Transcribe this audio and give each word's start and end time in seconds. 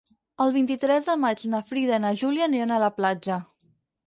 El 0.45 0.53
vint-i-tres 0.53 1.09
de 1.09 1.15
maig 1.25 1.43
na 1.51 1.59
Frida 1.67 2.01
i 2.01 2.03
na 2.07 2.15
Júlia 2.23 2.49
aniran 2.51 2.75
a 2.79 2.81
la 2.87 2.91
platja. 2.97 3.39